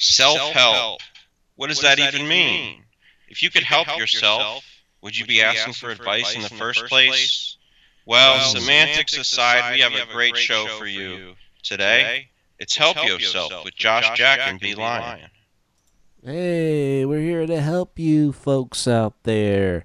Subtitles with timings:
[0.00, 1.00] Self help.
[1.56, 2.84] What does that even mean?
[3.28, 4.64] If you could help yourself,
[5.02, 7.56] would you be asking for advice in the first place?
[8.06, 12.30] Well, semantics aside, we have a great show for you today.
[12.58, 15.30] It's Help Yourself with Josh Jack and B Lion.
[16.24, 19.84] Hey, we're here to help you folks out there.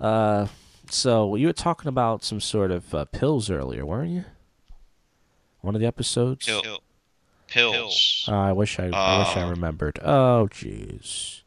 [0.00, 0.46] Uh,
[0.90, 4.24] so you were talking about some sort of uh, pills earlier, weren't you?
[5.60, 6.46] One of the episodes.
[6.46, 6.82] Pill-
[7.52, 8.24] pills.
[8.28, 9.98] Uh, I wish I, I wish I Uh, remembered.
[10.02, 11.40] Oh, jeez.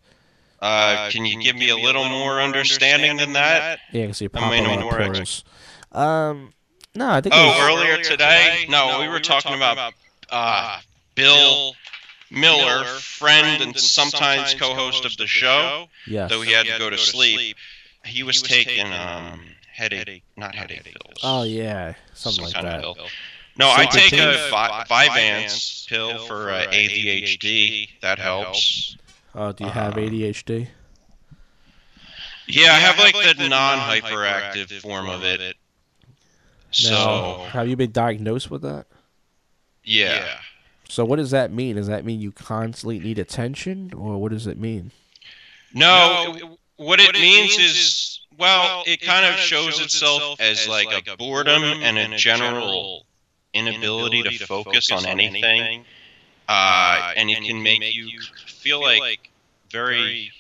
[0.62, 3.80] Uh, can you give me a little more understanding than that?
[3.92, 5.44] Yeah, because you're I popping mean, a lot of pills.
[5.92, 6.54] Um,
[6.96, 7.36] no, I think.
[7.36, 8.66] it Oh, was- earlier today?
[8.70, 9.94] No, we were talking about
[10.30, 10.80] uh,
[11.14, 11.76] Bill
[12.32, 16.30] Miller, friend and sometimes co-host of the show, yes.
[16.30, 17.56] though he had to go to sleep.
[18.06, 21.20] He was taking um, headache, not headache pills.
[21.24, 23.10] Oh yeah, something some like kind that.
[23.56, 23.68] Of pill.
[23.68, 24.36] No, I take pills?
[24.36, 27.90] a Vi- Vyvanse pill for uh, ADHD.
[28.02, 28.98] That helps.
[29.34, 30.68] Oh, do you have Uh, ADHD?
[32.48, 35.56] Yeah, I have like the non-hyperactive form of it.
[36.72, 38.86] So Now, have you been diagnosed with that?
[39.84, 40.40] yeah.
[40.88, 41.78] So what does that mean?
[41.78, 44.92] Does that mean you constantly need attention, or what does it mean?
[45.74, 51.64] No, what it means is, well, it kind of shows itself as like a boredom
[51.64, 53.08] and a general
[53.56, 55.86] inability to focus on anything.
[56.48, 59.30] Uh, and it can make you feel like
[59.72, 60.32] very,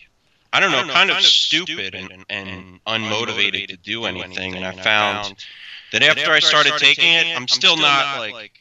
[0.53, 4.55] I don't know, kind of stupid and, and unmotivated to do anything.
[4.55, 5.45] And I found
[5.91, 8.52] that after I started taking it, I'm still not like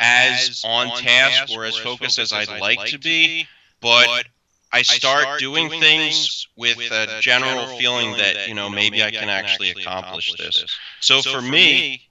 [0.00, 3.46] as on task or as focused as I'd like to be,
[3.80, 4.24] but
[4.72, 9.70] I start doing things with a general feeling that, you know, maybe I can actually
[9.70, 10.64] accomplish this.
[11.00, 12.02] So for me,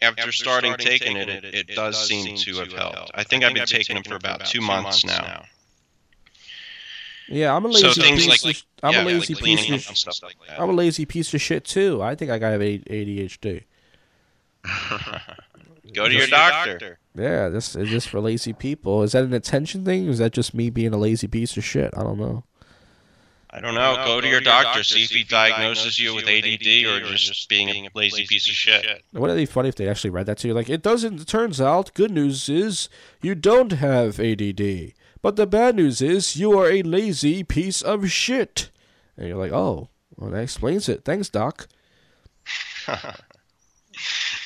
[0.00, 3.10] after starting taking it, it, it does seem to have helped.
[3.14, 5.44] I think I've been taking them for about two months now.
[7.28, 8.44] Yeah, I'm a lazy things piece.
[8.44, 9.96] like, of, I'm yeah, a lazy like piece of.
[9.98, 10.58] stuff like that.
[10.60, 12.02] I'm a lazy piece of shit too.
[12.02, 13.64] I think I got ADHD.
[15.94, 16.98] Go to your doctor.
[17.14, 19.02] Yeah, this is this for lazy people.
[19.02, 20.08] Is that an attention thing?
[20.08, 21.92] Or is that just me being a lazy piece of shit?
[21.96, 22.44] I don't know.
[23.50, 23.96] I don't know.
[24.04, 24.82] Go to your doctor.
[24.82, 29.02] See if he diagnoses you with ADD or just being a lazy piece of shit.
[29.12, 30.54] Wouldn't it be funny if they actually read that to you?
[30.54, 31.22] Like, it doesn't.
[31.22, 32.88] It turns out, good news is
[33.22, 34.92] you don't have ADD,
[35.22, 38.70] but the bad news is you are a lazy piece of shit.
[39.16, 41.04] And you're like, oh, well, that explains it.
[41.04, 41.68] Thanks, doc.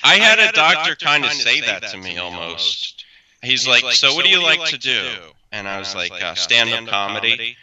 [0.05, 3.05] I had a doctor kind of say that to me almost.
[3.43, 5.09] He's like, "So what do you like to do?"
[5.51, 7.57] And I was like, uh, "Stand-up comedy."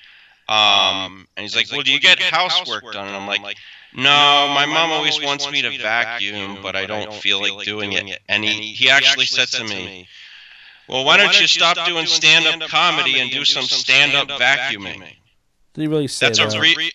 [0.49, 3.41] Um, and he's like, "Well, do you get housework done?" And I'm like,
[3.93, 8.19] "No, my mom always wants me to vacuum, but I don't feel like doing it."
[8.27, 10.07] And he he actually said to me,
[10.87, 15.15] "Well, why don't you stop doing stand-up comedy and do some stand-up vacuuming?"
[15.75, 16.55] Did he really say That's that?
[16.55, 16.91] a re-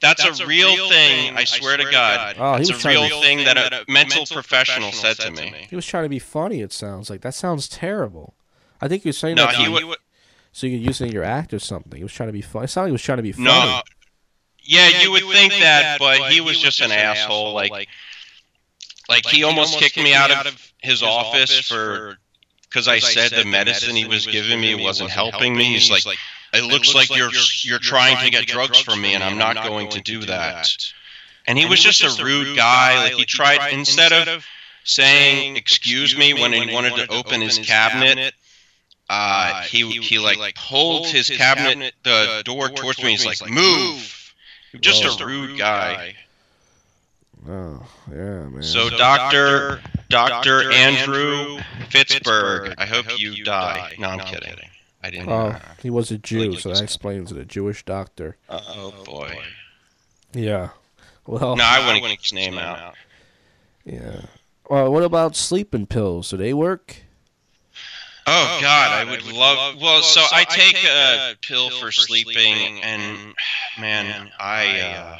[0.00, 1.36] that's, a real thing.
[1.36, 2.36] I swear to God.
[2.38, 5.66] Oh, it's a real thing that a mental professional said to me.
[5.68, 6.60] He was trying to be funny.
[6.62, 8.34] It sounds like that sounds terrible.
[8.80, 9.98] I think he was saying No, that he to- would.
[10.56, 11.98] So you could use it in your act or something.
[11.98, 12.64] He was trying to be funny.
[12.64, 13.44] It sounded like he was trying to be funny.
[13.44, 13.82] No.
[14.62, 17.52] Yeah, you would think that, but he was just an asshole.
[17.52, 17.88] Like,
[19.06, 22.16] like he almost kicked me out of his office for
[22.62, 25.74] because I said the medicine he was giving me wasn't helping me.
[25.74, 26.16] He's like,
[26.54, 27.30] it looks like you're
[27.60, 30.74] you're trying to get drugs from me, and I'm not going to do that.
[31.46, 33.04] And he was just a rude guy.
[33.04, 34.46] Like he tried instead of
[34.84, 38.32] saying excuse me when he wanted to open his cabinet.
[39.08, 39.12] Uh,
[39.54, 43.12] uh, he he like pulled his cabinet the uh, door towards me.
[43.12, 44.34] He's like, "Move!"
[44.80, 46.14] Just a rude guy.
[47.48, 48.16] Oh, yeah,
[48.48, 48.62] man.
[48.62, 51.58] So, Doctor Doctor Andrew
[51.90, 53.94] Pittsburgh, I hope you die.
[53.98, 54.54] No, I'm kidding.
[55.02, 55.28] I didn't.
[55.28, 57.38] oh, he was a Jew, so that explains it.
[57.38, 58.36] A Jewish doctor.
[58.48, 59.38] Uh, oh oh boy.
[60.32, 60.70] Yeah.
[61.26, 62.94] Well, No, I wouldn't get his name out.
[63.84, 64.22] yeah.
[64.68, 66.30] Well, what about sleeping pills?
[66.30, 66.96] Do they work?
[68.28, 69.80] Oh God, I would love.
[69.80, 73.34] Well, so I take a pill for sleeping, and
[73.78, 74.80] man, I.
[74.80, 75.18] Uh,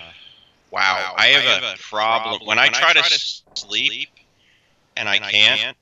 [0.70, 3.02] wow, I have a problem when I try to
[3.54, 4.08] sleep,
[4.96, 5.76] and I can't.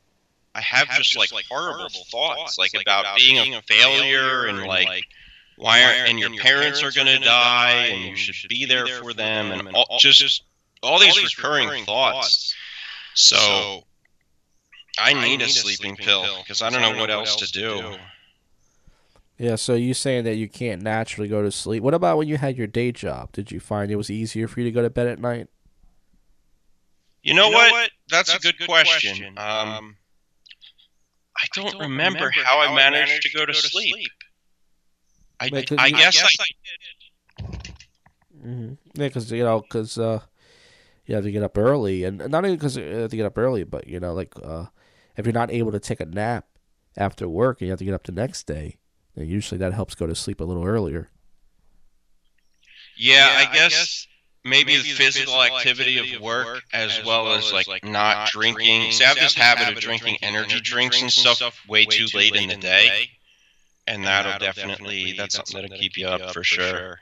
[0.55, 5.05] I have just like horrible thoughts, like about being a failure and like
[5.56, 9.50] why aren't and your parents are gonna die and you should be there for them
[9.53, 10.43] and all, just
[10.82, 12.55] all these recurring thoughts.
[13.15, 13.85] So
[14.99, 17.96] I need a sleeping pill because I don't know what else to do.
[19.37, 21.82] Yeah, so you saying that you can't naturally go to sleep.
[21.82, 23.32] What about when you had your day job?
[23.32, 25.49] Did you find it was easier for you to go to bed at night?
[27.25, 27.91] You know, what?
[28.08, 29.26] That's, a good, question.
[29.38, 29.96] Um,
[31.37, 34.06] I don't, remember, how I managed to go to sleep.
[35.40, 36.29] I, Like, 'cause I you- guess I
[38.40, 40.20] hmm Yeah, because you know, because uh,
[41.06, 43.37] you have to get up early, and not even because you have to get up
[43.39, 44.67] early, but you know, like uh,
[45.17, 46.47] if you're not able to take a nap
[46.97, 48.79] after work and you have to get up the next day,
[49.15, 51.11] then usually that helps go to sleep a little earlier.
[52.97, 54.06] Yeah, I guess
[54.45, 58.93] maybe, the physical activity of work as well as like not drinking.
[58.93, 62.49] See, I have this habit of drinking energy drinks and stuff way too late in
[62.49, 63.11] the day,
[63.87, 67.00] and that'll definitely that's something that'll keep you up for sure.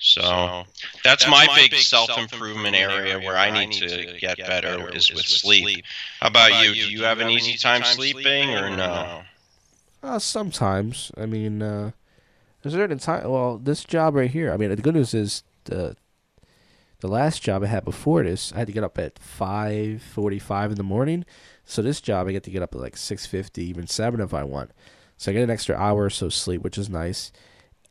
[0.00, 0.64] So
[1.02, 5.84] that's my big self improvement area where I need to get better is with sleep.
[6.20, 6.74] How about you?
[6.74, 9.22] Do you have an easy time sleeping or no?
[10.00, 11.90] Uh, sometimes, I mean, uh,
[12.62, 13.28] there's a certain time.
[13.28, 14.52] Well, this job right here.
[14.52, 15.96] I mean, the good news is the
[17.00, 20.70] the last job I had before this, I had to get up at five forty-five
[20.70, 21.24] in the morning.
[21.64, 24.32] So this job, I get to get up at like six fifty, even seven if
[24.32, 24.70] I want.
[25.16, 27.32] So I get an extra hour or so sleep, which is nice.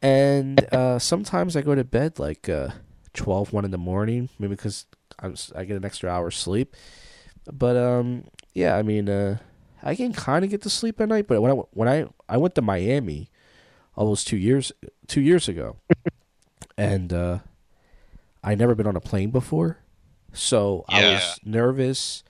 [0.01, 2.69] And uh, sometimes I go to bed like uh,
[3.13, 4.85] 12, 1 in the morning, maybe because
[5.19, 6.75] I'm, I get an extra hour sleep.
[7.51, 9.37] But um, yeah, I mean, uh,
[9.81, 11.27] I can kind of get to sleep at night.
[11.27, 13.29] But when I when I I went to Miami
[13.95, 14.71] almost two years
[15.07, 15.77] two years ago,
[16.77, 17.39] and uh,
[18.43, 19.77] I never been on a plane before,
[20.33, 22.23] so I was nervous,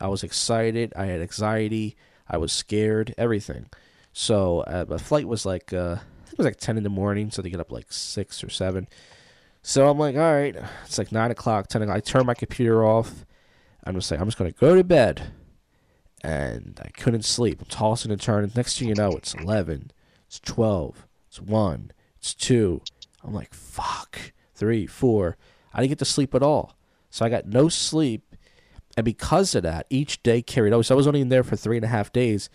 [0.00, 1.96] I was excited, I had anxiety,
[2.28, 3.66] I was scared, everything.
[4.12, 6.90] So uh, my flight was like uh, I think it was like ten in the
[6.90, 8.88] morning, so they get up like six or seven.
[9.62, 11.96] So I'm like, all right, it's like nine o'clock, ten o'clock.
[11.96, 13.26] I turn my computer off.
[13.84, 15.32] I'm just like, I'm just gonna go to bed,
[16.22, 17.60] and I couldn't sleep.
[17.60, 18.52] I'm tossing and turning.
[18.54, 19.90] Next thing you know, it's eleven,
[20.26, 22.80] it's twelve, it's one, it's two.
[23.22, 25.36] I'm like, fuck, three, four.
[25.74, 26.76] I didn't get to sleep at all,
[27.10, 28.34] so I got no sleep,
[28.96, 30.82] and because of that, each day carried over.
[30.82, 32.48] So I was only in there for three and a half days.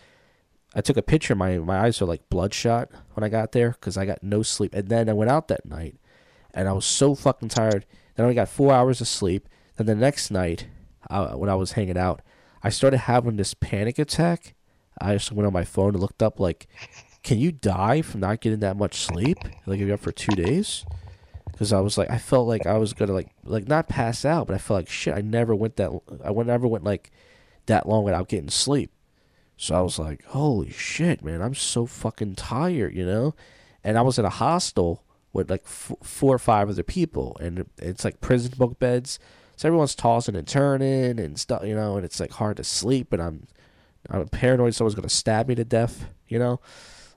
[0.75, 1.35] I took a picture.
[1.35, 4.75] My my eyes were like bloodshot when I got there because I got no sleep.
[4.75, 5.95] And then I went out that night,
[6.53, 7.85] and I was so fucking tired.
[8.15, 9.47] Then I only got four hours of sleep.
[9.77, 10.67] Then the next night,
[11.09, 12.21] uh, when I was hanging out,
[12.61, 14.53] I started having this panic attack.
[14.99, 16.67] I just went on my phone and looked up like,
[17.23, 19.37] can you die from not getting that much sleep?
[19.65, 20.85] Like if you're up for two days.
[21.51, 24.47] Because I was like, I felt like I was gonna like like not pass out,
[24.47, 25.15] but I felt like shit.
[25.15, 25.91] I never went that.
[26.23, 27.11] I never went like
[27.67, 28.91] that long without getting sleep.
[29.57, 33.35] So I was like, holy shit, man, I'm so fucking tired, you know?
[33.83, 37.65] And I was in a hostel with like f- four or five other people, and
[37.77, 39.19] it's like prison bunk beds.
[39.55, 43.13] So everyone's tossing and turning and stuff, you know, and it's like hard to sleep,
[43.13, 43.47] and I'm,
[44.09, 46.59] I'm paranoid someone's gonna stab me to death, you know?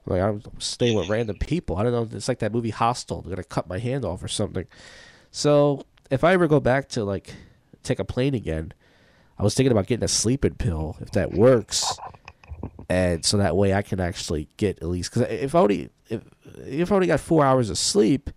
[0.06, 1.76] Like I'm staying with random people.
[1.76, 2.08] I don't know.
[2.16, 3.20] It's like that movie Hostel.
[3.22, 4.66] They're gonna cut my hand off or something.
[5.30, 7.34] So if I ever go back to like
[7.82, 8.72] take a plane again,
[9.38, 11.98] I was thinking about getting a sleeping pill if that works,
[12.88, 16.22] and so that way I can actually get at least because if I only if
[16.66, 18.30] if I only got four hours of sleep,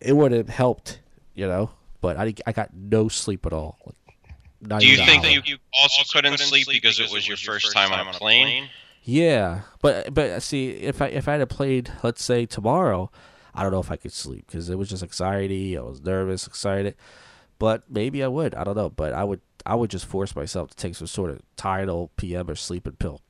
[0.00, 1.00] it would have helped,
[1.34, 1.70] you know.
[2.00, 3.78] But I I got no sleep at all.
[3.84, 3.96] Like,
[4.60, 7.92] not Do you think that you also couldn't sleep because it was your first time
[7.92, 8.68] on a plane?
[9.02, 13.10] Yeah, but but see, if I if I had played, let's say tomorrow,
[13.54, 15.76] I don't know if I could sleep because it was just anxiety.
[15.76, 16.94] I was nervous, excited,
[17.58, 18.54] but maybe I would.
[18.54, 21.30] I don't know, but I would I would just force myself to take some sort
[21.30, 23.20] of Tylenol PM or sleeping pill,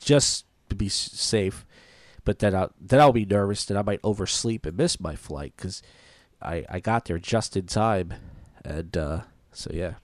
[0.00, 1.64] just to be safe.
[2.24, 5.52] But then I'll, then I'll be nervous that I might oversleep and miss my flight
[5.56, 5.80] because
[6.42, 8.14] I I got there just in time,
[8.64, 9.20] and uh,
[9.52, 9.94] so yeah.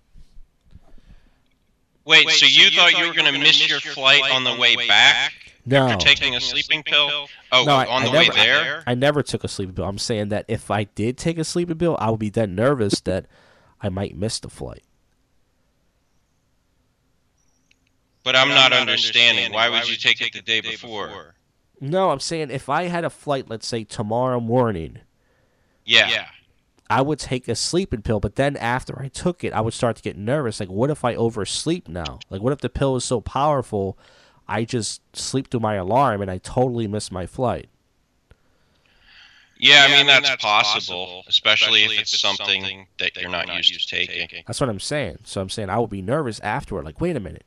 [2.04, 5.32] Wait, so you thought you were going to miss your flight on the way back
[5.64, 7.28] No, after taking a sleeping pill?
[7.52, 8.82] Oh, No, I- on I the way never- there?
[8.88, 9.84] I never took a sleeping pill.
[9.84, 13.00] I'm saying that if I did take a sleeping pill, I would be then nervous
[13.02, 13.26] that
[13.80, 14.82] I might miss the flight.
[18.24, 19.52] But I'm not understanding.
[19.52, 21.34] Why would you take it the day before?
[21.80, 24.98] No, I'm saying if I had a flight, let's say tomorrow morning,
[25.84, 26.08] Yeah.
[26.08, 26.26] yeah.
[26.88, 29.96] I would take a sleeping pill, but then after I took it, I would start
[29.96, 30.60] to get nervous.
[30.60, 32.20] Like, what if I oversleep now?
[32.30, 33.98] Like, what if the pill is so powerful,
[34.46, 37.68] I just sleep through my alarm and I totally miss my flight?
[39.58, 44.42] Yeah, I mean, that's possible, especially if it's something that you're not used to taking.
[44.46, 45.18] That's what I'm saying.
[45.24, 46.84] So I'm saying I would be nervous afterward.
[46.84, 47.44] Like, wait a minute,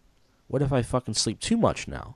[0.47, 2.15] what if I fucking sleep too much now?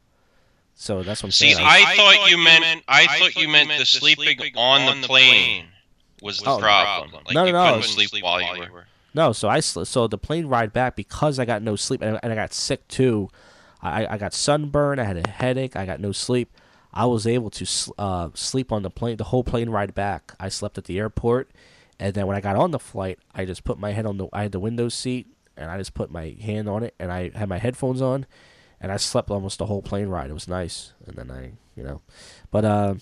[0.75, 1.65] So that's what I'm See, saying.
[1.67, 5.65] I thought you meant I thought you meant the sleeping on the plane
[6.21, 6.59] was the Oh.
[6.59, 7.12] problem.
[7.25, 7.74] Like No, you no, no.
[7.81, 8.86] couldn't sleep while you were.
[9.13, 12.19] No, so I sl- so the plane ride back because I got no sleep and,
[12.21, 13.29] and I got sick too.
[13.81, 15.00] I, I got sunburn.
[15.00, 15.75] I had a headache.
[15.75, 16.51] I got no sleep.
[16.93, 20.33] I was able to sl- uh, sleep on the plane the whole plane ride back.
[20.39, 21.50] I slept at the airport,
[22.00, 24.27] and then when I got on the flight, I just put my head on the
[24.33, 25.27] I had the window seat
[25.59, 28.25] and I just put my hand on it and I had my headphones on,
[28.81, 30.29] and I slept almost the whole plane ride.
[30.31, 32.01] It was nice, and then I you know,
[32.51, 32.95] but uh,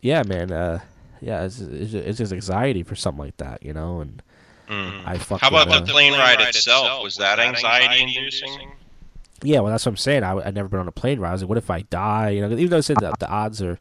[0.00, 0.50] yeah, man.
[0.52, 0.80] Uh,
[1.20, 4.00] yeah, it's, it's it's just anxiety for something like that, you know.
[4.00, 4.22] And
[4.68, 5.02] Mm.
[5.06, 5.38] I fucking.
[5.38, 7.02] How about uh, the plane ride itself?
[7.02, 8.72] Was that anxiety inducing?
[9.42, 10.24] Yeah, well, that's what I'm saying.
[10.24, 11.30] I I'd never been on a plane ride.
[11.30, 12.30] I was like, what if I die?
[12.30, 13.78] You know, even though I said that the odds are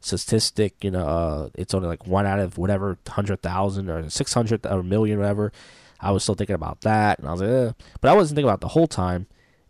[0.00, 4.32] statistic, you know, uh, it's only like one out of whatever hundred thousand or six
[4.32, 5.52] hundred or a million, whatever.
[6.00, 7.72] I was still thinking about that, and I was like, eh.
[8.00, 9.26] but I wasn't thinking about it the whole time.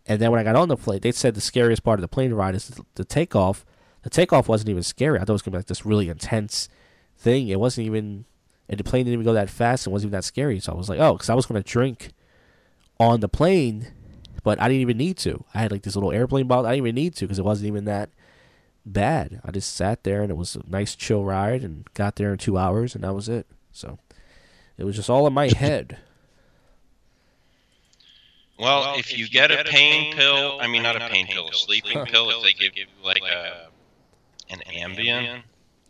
[0.06, 2.08] And then when I got on the plane, they said the scariest part of the
[2.08, 3.64] plane ride is the, the takeoff.
[4.02, 5.18] The takeoff wasn't even scary.
[5.18, 6.68] I thought it was gonna be like this really intense
[7.16, 7.48] thing.
[7.48, 8.24] It wasn't even,
[8.68, 9.86] and the plane didn't even go that fast.
[9.86, 10.58] It wasn't even that scary.
[10.60, 12.12] So I was like, oh, because I was gonna drink
[12.98, 13.88] on the plane,
[14.42, 15.44] but I didn't even need to.
[15.54, 16.66] I had like this little airplane bottle.
[16.66, 18.10] I didn't even need to because it wasn't even that
[18.84, 19.40] bad.
[19.44, 22.38] I just sat there and it was a nice chill ride and got there in
[22.38, 23.46] two hours and that was it.
[23.72, 23.98] So
[24.76, 25.98] it was just all in my head.
[28.60, 32.04] Well, if you get a pain pill, I mean not a pain pill, a sleeping
[32.04, 33.70] pill, if they give you like a
[34.50, 35.42] an Ambien,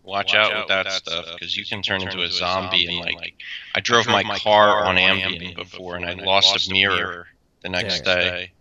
[0.03, 2.87] watch out with that stuff because you can turn into a zombie.
[2.87, 3.35] And like,
[3.75, 7.27] I drove my car on Ambien before, and I lost a mirror
[7.63, 8.15] the next Yeah.
[8.15, 8.53] day.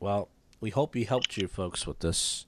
[0.00, 0.28] Well,
[0.60, 2.44] we hope we helped you folks with this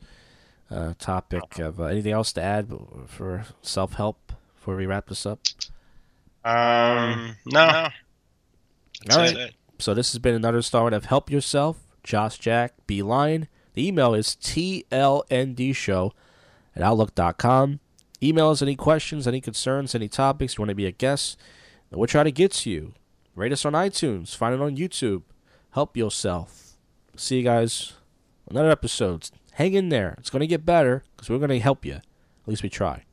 [0.70, 1.58] uh, topic.
[1.58, 2.72] Of uh, anything else to add
[3.06, 5.38] for self help before we wrap this up?
[6.44, 7.88] Um, no.
[9.04, 9.36] That's All right.
[9.36, 9.54] it.
[9.84, 13.48] So this has been another installment of Help Yourself, Josh Jack, Beeline.
[13.74, 16.10] The email is tlndshow
[16.74, 17.80] at outlook.com.
[18.22, 21.38] Email us any questions, any concerns, any topics you want to be a guest.
[21.90, 22.94] We'll try to get to you.
[23.34, 24.34] Rate us on iTunes.
[24.34, 25.24] Find it on YouTube.
[25.72, 26.78] Help yourself.
[27.14, 27.92] See you guys
[28.48, 29.28] another episode.
[29.52, 30.14] Hang in there.
[30.16, 31.96] It's going to get better because we're going to help you.
[31.96, 32.02] At
[32.46, 33.04] least we try.